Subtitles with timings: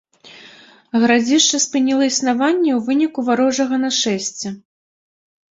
[1.03, 4.49] Гарадзішча спыніла існаванне ў выніку варожага нашэсця.